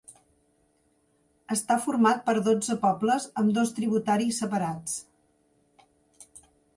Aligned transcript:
Està 1.55 1.75
format 1.83 2.23
per 2.29 2.33
dotze 2.47 2.77
pobles 2.85 3.27
amb 3.41 3.53
dos 3.59 3.73
tributaris 3.81 4.39
separats. 4.45 6.43